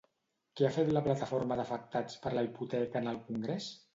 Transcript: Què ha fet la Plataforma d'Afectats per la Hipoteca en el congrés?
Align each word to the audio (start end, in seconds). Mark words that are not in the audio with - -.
Què 0.59 0.63
ha 0.67 0.71
fet 0.77 0.87
la 0.97 1.03
Plataforma 1.07 1.57
d'Afectats 1.59 2.17
per 2.23 2.33
la 2.37 2.45
Hipoteca 2.47 3.03
en 3.05 3.13
el 3.15 3.23
congrés? 3.29 3.71